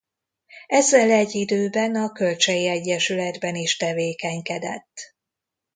Ezzel 0.67 1.11
egy 1.11 1.35
időben 1.35 1.95
a 1.95 2.11
Kölcsey 2.11 2.67
Egyesületben 2.67 3.55
is 3.55 3.77
tevékenykedett. 3.77 5.13